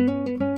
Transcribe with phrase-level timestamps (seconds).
[0.00, 0.49] Música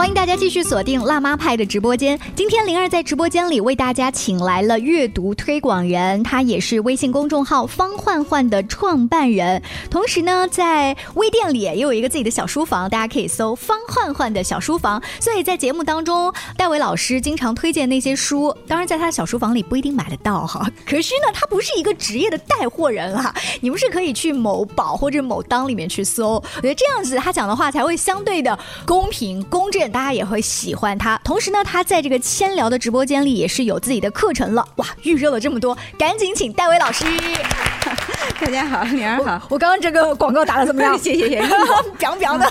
[0.00, 2.18] 欢迎大家继续锁定辣妈派的直播间。
[2.34, 9.62] 今天灵儿在直播间里为大家请来了阅读推广人，他也是微信公众号“方焕焕”的创办人。
[9.90, 15.02] 同时呢，在微店里也有一个自己的小书房，大家可以搜“方焕焕的小书房”。
[15.20, 20.66] 所以在节目当中，戴维老师经常推荐那些书，当然在他的小书房里不一定买得到哈。
[20.88, 26.42] 可是呢，他不是一个职业的带货人啊，你们是可以去某宝或者某当里面去搜。
[26.56, 29.89] 我觉得这样子他讲的话才会相对的公平公正。
[29.90, 34.66] 大家也会喜欢他，同时呢，他在这个千聊的直播间里也是有自己的课程了。
[34.76, 37.04] 哇，预热了这么多，赶紧请戴维老师。
[38.40, 39.46] 大家好，玲儿好。
[39.50, 40.96] 我刚刚这个广告打的怎么样？
[40.98, 41.48] 谢谢谢谢，
[41.98, 42.46] 表表的。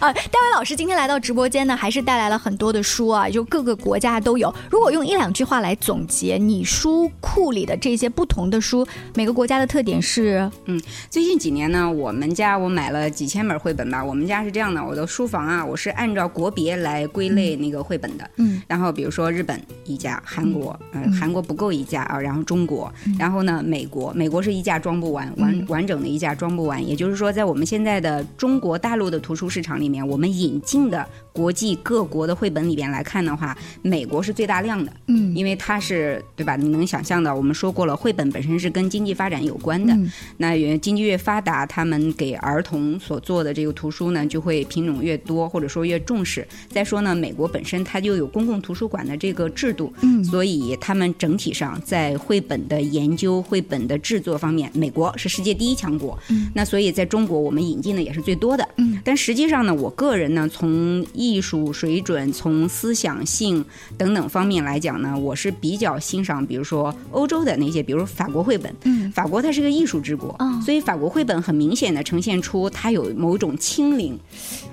[0.00, 4.52] 啊，戴维老师今天来到直播间呢，还是带来了很多的书啊，就各个国家都有。
[4.70, 10.48] 如果用一两句话来总结你书库里的这些不同的书，每个国家的特点是？
[10.66, 10.80] 嗯，
[11.10, 14.04] 最近几年呢，我们家我买了几千本绘本吧。
[14.04, 18.30] 我们家是这样的，我的书房啊，我是按照国别来归类那个绘本的。
[18.36, 18.62] 嗯。
[18.68, 26.86] 然后比如说日本一家，韩国，嗯，韩国不够一家啊，然后中国，然后呢美国，美国是一架装不完，完完整的一架装不完。
[26.86, 34.92] 也就是说，在我们现在的中国大陆的图书市场里面，我们引进的国际各国的绘本里边来看的话，美国是最大量的。
[35.06, 36.56] 嗯，因为它是对吧？
[36.56, 39.96] 你能想象的，我们说过了，绘本本身是跟经济发展有关的。
[40.36, 46.46] 那经济越发达，他们给儿童所做的这个图书呢，就会品种越多，或者说越重视。
[46.68, 56.18] 再说呢，美国本身它就有公共图书馆的这个制度，嗯，所以他们整体上在绘本的研究、绘本的制作方面，美国是世界第一强国。
[56.30, 58.68] 嗯，那所以在中国，我们引进的也是最多的。
[58.76, 63.64] 嗯，但实际上呢，我个人呢，从艺术水准、从思想性
[63.96, 68.74] 等等方面来讲呢，我是比较欣赏，比如说欧洲的那些，比如法国绘本。
[68.84, 74.18] 嗯，法国它是个艺术之国，所以法国绘本很明显的呈现出它有某种清灵。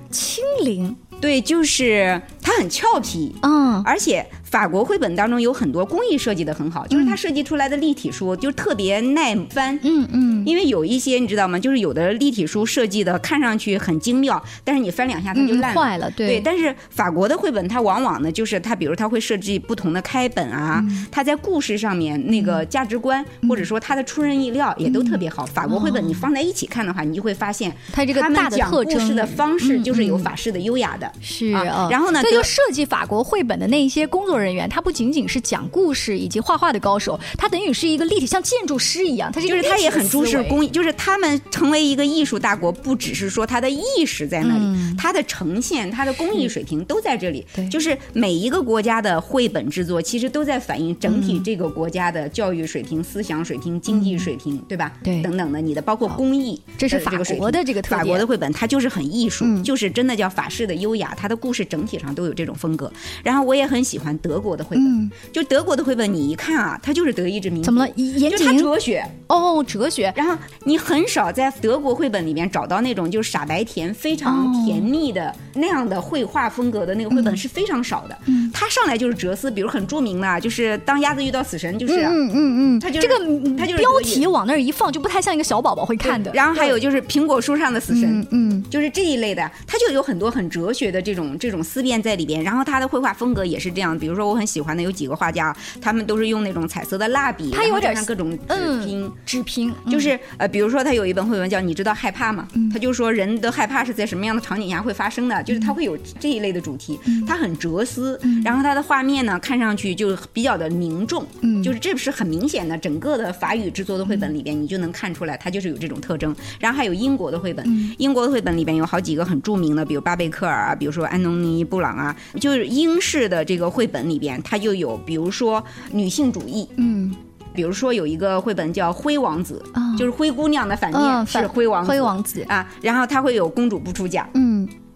[0.09, 4.25] 清灵，对，就是它很俏皮，嗯，而且。
[4.55, 9.77] 法国绘本当中有很多工艺设计的很好，就是它设计出来的立体书就特别耐翻。
[9.83, 11.59] 嗯嗯，因为有一些你知道吗？
[11.59, 16.09] 就是有的立体书设计的看上去很精妙，但是你翻两下它就烂坏了。
[16.11, 25.45] 对，但是法国的绘本它往往呢，就是它比如它会设计不同的开本啊，它在故事上面那个价值观或者说它的出人意料也都特别好。
[25.45, 31.11] 法国绘本你放在一起看的话，你就会发现它这个大的故事的方式就是有法式的优雅的。
[31.19, 39.31] 是啊，然后呢，这就设计法国绘本的那一些工作人员，他不仅仅是讲故事以及画画的高手，他等于是一个立体，像建筑师一样。
[39.31, 47.45] 他就是他也很重视工艺，就是他们成为一个艺术大国，不只是说他的意识在那里，他的呈现、他的工艺水平都在这里。
[47.71, 54.91] 就是每一个国家的绘本制作，其实都在反映整体这个国家的教育水平、思想水平、经济水平，对吧？
[55.03, 62.91] 对，等等的，你的包括工艺，这是法国的这个特法国的绘本，它就是很艺术，就是真的叫法式的优雅，它的故事整体上都有这种风格。
[63.23, 65.11] 然后我也很喜欢德国的绘本。
[65.31, 67.65] 就德国的绘本，你一看啊，它就是德意志民族。
[67.65, 67.93] 怎么了？
[67.95, 68.57] 严谨？
[68.57, 70.13] 哲学哦，哲学。
[70.15, 78.17] 然后你很少在德国绘本里面找到那种就是傻白甜、非常甜蜜的那样的绘画风格的那个绘本是非常少的。
[78.25, 83.17] 嗯，它上来就是哲思，比如很著名的，就是当鸭子遇到死神，就是嗯嗯嗯，它就这个
[83.57, 86.31] 它就是标题往那儿一放，就不太像一个小宝宝会看的。
[86.33, 92.43] 然后还有就是苹果树上的死神，嗯，就是这一类的，它就有很多很哲学的这种这种思辨在里边。
[92.43, 95.55] 然后它的绘画风格也是这样，比如说我很喜欢的有几个画家。
[95.81, 102.47] 他们都是用那种彩色的蜡笔，他有点像各种纸拼，纸拼就是呃，比如说他有一本绘本叫《你知道害怕吗》？
[102.71, 111.25] 他就说人的害怕是在什么样的场景下会发生的，就是他会有这一类的主题，他很哲思，然后他的画面呢看上去就比较的凝重，
[111.63, 116.35] 就是这不是很明显的，整个的法语制作的绘本里边你就能看出来，他就是有这种特征。
[116.59, 125.63] 然后还有英国的绘本，英国的绘本里边有好几个很著名的，比如巴贝克尔啊，比如说安东尼布朗啊，就是英式的这个绘本里边，它就有比如说。
[125.91, 127.13] 女性主义，嗯，
[127.53, 129.63] 比如说有一个绘本叫《灰王子》，
[129.97, 132.43] 就是灰姑娘的反面是灰王子，灰王子。
[132.49, 134.44] 啊，然后它会有公主不出嫁，嗯。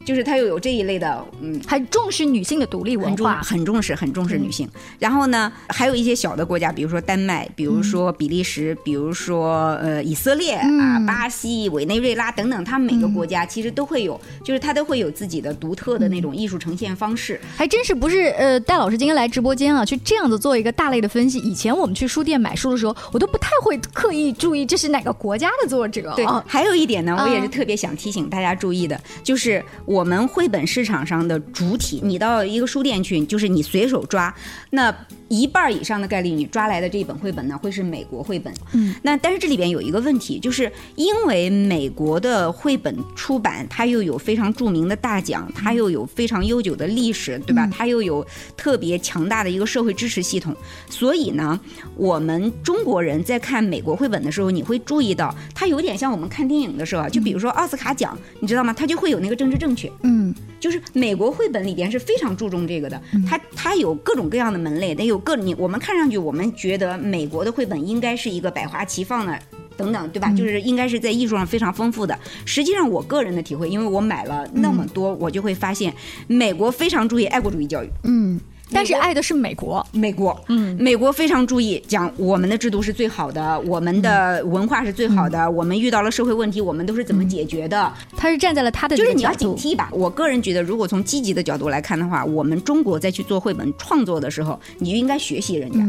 [0.09, 4.67] 就是他又有这一类的，嗯，很重视女性的独立文化，很重视，很重视女性。
[4.97, 17.39] 然后呢，还有一些小的国家，比如说丹麦，比如说比利时，比如说呃以色列啊、巴西、委内瑞拉等等，他们每个国家其实都会有，就是他都会有自己的独特的那种艺术呈现方式。
[17.55, 21.37] 还真是不是呃，戴老师今天来直播间啊，去这样子做一个大类的分析。
[21.37, 26.11] 以前我们去书店买书的时候，我都不太会刻意注意这是哪个国家的作者。
[26.15, 29.98] 对，还有一点呢，我也是特别想提醒大家注意的，就是我。
[29.99, 34.33] 我们绘本市场上的主体，你到一个书店去，就是你随手抓，
[34.69, 34.95] 那
[35.27, 38.53] 一半以上的概率，你抓来的这一本绘本呢，会是美国绘本。
[38.71, 47.69] 嗯，那但是这里边有一个问题，就是因为美国的绘本出版，它又有非常著名的大奖，它又有非常悠久的历史，对吧？
[47.69, 48.25] 它又有
[48.55, 50.55] 特别强大的一个社会支持系统，
[50.89, 51.59] 所以呢，
[51.97, 58.73] 我们中国人在看美国绘本的时候，你会注意到，它有点像我们看电影的时候，就比如说奥斯卡奖，你知道吗？
[58.73, 59.88] 它就会有那个政治正确。
[60.03, 69.39] 嗯，就是美国绘本里边是非常注重这个的，它它有各种各样的门类，得有各你我们看上去我们觉得美国的绘本应该是一个百花齐放的。
[69.79, 70.29] 等等，对吧？
[70.33, 72.19] 就是应该是在艺术上非常丰富的。
[72.43, 75.93] 实际上，我个人的体会，因为我买了那么多，我就会发现，
[76.27, 77.87] 美国非常注意爱国主义教育。
[78.03, 78.37] 嗯，
[78.71, 87.91] 但是爱的是美国，美国，嗯，美国非常注意讲我们的制度是最好的，我们的文化是最好的，我们遇到了社会问题，我们都是怎么解决的？
[88.15, 89.89] 他是站在了他的就是你要警惕吧。
[89.91, 95.79] 我个人觉得，如果从积极的角度来看的话，我们中国在去做绘本创作的时候，你就应该学习人家。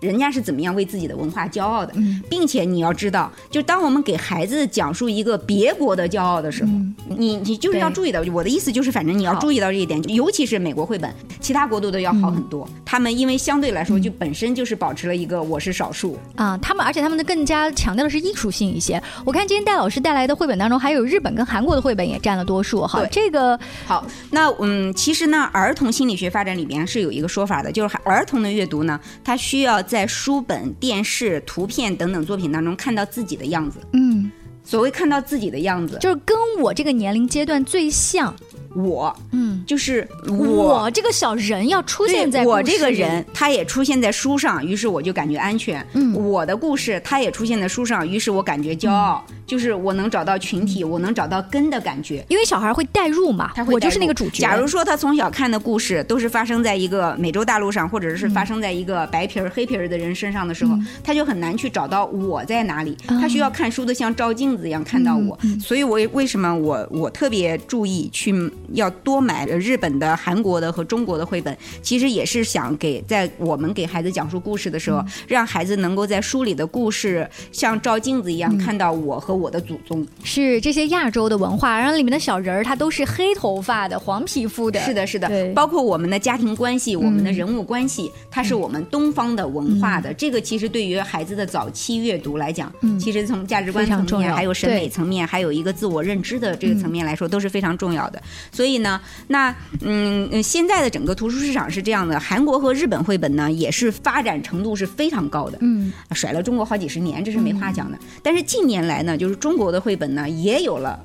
[0.00, 1.92] 人家是怎么样为自己的文化骄傲的，
[2.28, 6.70] 并且你要知道，就当我们给孩子讲述一个别国的骄傲的时候，
[7.16, 11.10] 你你就是要注意到，我的意思就是，反正你要注意到这一点，尤其是美国绘本，
[11.40, 12.68] 其他国度的要好很多。
[12.86, 19.02] 他们因为相对来说就本身就是保持了一个我是少数啊，他们而且他们的更加强调的是艺术性一些。
[19.24, 23.04] 我看今天戴老师带来的绘本当中，还有日本跟韩国的绘本也占了多数哈。
[23.10, 29.82] 这个好，那嗯，其实呢，儿童心理学发展里边是有一个说法的，就是儿童的阅读呢，他需要。
[29.82, 34.30] 在书本、电视、图片等等作品当中看到自己的样子，嗯，
[34.64, 38.34] 所谓看到自己的样子，就是跟我这个年龄阶段最像。
[38.76, 40.90] 我，嗯，就是我。
[40.92, 45.84] 这个小人要出现在我这个人，他也出现在书上，于是我就感觉安全。
[45.94, 52.24] 嗯，我的故事他也出现在书上，于是我感觉骄傲，就是我能找到群体，我能找到根的感觉。
[52.28, 54.42] 因为小孩会代入嘛，他会我就是那个主角。
[54.42, 62.96] 假如说他从小看的故事都是发生在一个美洲大陆上，或者是发生在一个白皮儿、黑皮儿的人身上的时候，他就很难去找到我在哪里。
[63.06, 65.38] 他需要看书的像照镜子一样看到我。
[65.60, 68.34] 所以，我为什么我我特别注意去。
[68.72, 80.06] 要多买日本的、韩国的和中国的绘本，其实也是想给在我们给孩子讲述故事的时候，让孩子能够在书里的故事像照镜子一样看到我和我的祖宗。
[80.24, 84.80] 是这些亚洲的文化，然后里面的小人儿他都是黑头发的、黄皮肤的。
[84.80, 90.12] 是的，是的，包括我们的家庭关系、我们的人物关系，它是我们东方的文化的。
[90.14, 98.22] 这个其实对于孩子的早期阅读来讲，嗯其实从价值观层面、还有审美层面、还有一个自我认知的这个层面来说，都是非常重要的。
[98.50, 107.98] 所以呢，那嗯，现在的整个图书市场是这样的，韩国和日本绘本呢也是发展程度是非常高的，嗯，甩了中国好几十年，这是没话讲的。
[108.22, 111.04] 但是近年来呢，就就是中国的绘本呢也有了。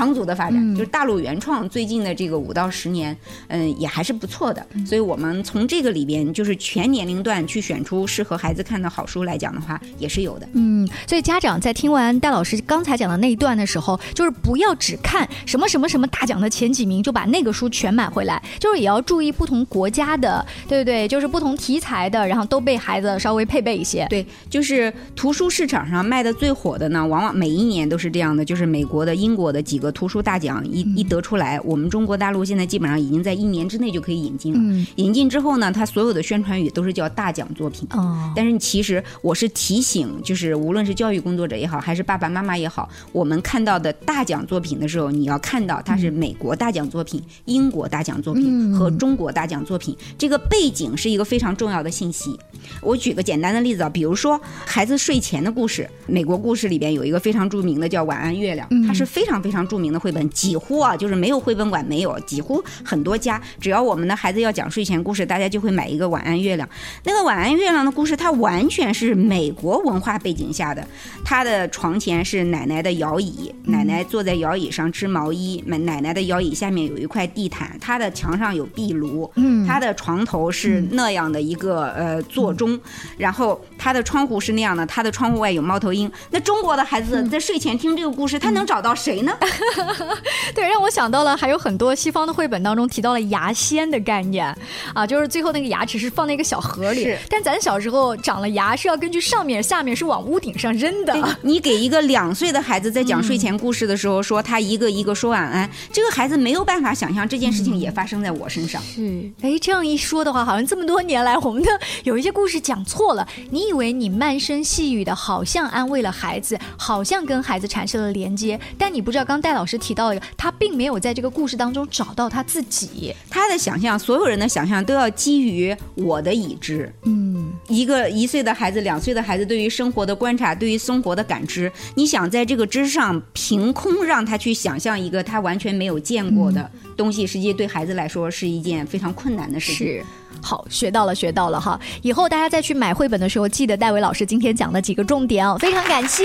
[0.00, 3.14] 长足的发展，就是大陆原创最近的这个五到十年，
[3.48, 4.66] 嗯，也还是不错的。
[4.86, 10.48] 所以，我们从这个里边，就是全年龄段去选出适合孩子看的好书来讲的话，也是有的。
[10.54, 21.06] 嗯，所以家长在听完戴老师刚才讲的那一段的时候，就是不要只看什么什么什么大奖的前几名就把那个书全买回来，就是也要注意不同国家的，对不对？
[21.06, 24.06] 就是不同题材的，然后都被孩子稍微配备一些。
[24.08, 29.80] 对，就是图书市场上卖的最火的呢，往往每一年都是这样的，就是美国的、英国的几。
[29.80, 34.86] 个图书大奖一一得出来，我们中国大陆现在基本上已经在一年之内就可以引进了。
[34.96, 37.88] 引进之后呢，它所有的宣传语都是叫大奖作品。
[37.92, 52.36] 哦，但是其实我是提醒，就是无论是教育工作者也好，还是爸爸妈妈也好，我们看到的大奖作品的时候，你要看到它是美国大奖作品、英国大奖作品和中国大奖作品，这个背景是一个非常重要的信息。
[52.82, 59.60] 我举个简单的例子啊，比如说孩子睡前的故事，美国故事里边有一个非常著名的叫《晚安月亮》，它是非常非常。
[59.70, 66.68] 著名的绘本几乎啊，就是没有绘本馆没有，几乎很多家，只要我们的孩子要讲睡前故事，大家就会买一个《晚安月亮》。
[67.04, 70.86] 那个《晚安月亮》的故事，它完全是美国文化背景下的。
[71.24, 82.78] 他的床前是奶奶的摇椅，奶奶坐在摇椅上织毛衣，奶奶奶的摇椅下面有一块地毯，他的墙上有壁炉，嗯，他的床头是那样的一个呃座钟，
[83.16, 86.10] 然后他的窗户是那样的，他的窗户外有猫头鹰。
[86.30, 89.32] 那中国的孩子在睡前听这个故事，他能找到谁呢？
[90.54, 94.56] 对，让我想到了还有很多西方的绘本当中提到了牙仙的概念
[94.94, 101.14] 啊，就是最后那个牙齿是放在一个小盒里，但咱小时候长了牙是要根据上面、下面是往屋顶上扔的。
[101.42, 108.80] 你给一个两岁的孩子在讲睡前故事的时候说他一个一个说晚安，这个孩子没有办法想象这件事情也发生在我身上。
[108.82, 111.70] 是，哎，这样一说的话，好像这么多年来我们的
[112.04, 113.26] 有一些故事讲错了。
[113.50, 119.40] 你以为你慢声细语的，好像安慰了孩子，好像跟孩子产生了连接，但你不知道刚。
[119.40, 126.88] 刚戴老师提到了，他并没有在这个故事当中找到他自己，他的想象，所有人的想象都要基于我的已知。
[127.02, 139.88] 嗯，一个一岁的孩子、两岁的孩子对于生活的观察、对于生活的感知，你想在这个之上凭空让他去想象一个他完全没有见过的东西，实际对孩子来说是一件非常困难的事情。
[139.88, 140.04] 是。
[140.40, 141.78] 好，学到了，学到了哈！
[142.02, 146.24] 以后大家再去买绘本的时候，记得戴维老师今天讲的几个重点哦，非常感谢。